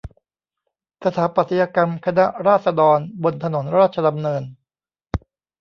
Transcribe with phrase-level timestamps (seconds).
[1.03, 4.43] สถาปัตยกรรมคณะราษฎรบนถนนราชดำเนิน